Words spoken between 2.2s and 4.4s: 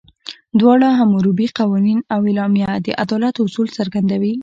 اعلامیه، د عدالت اصول څرګندوي.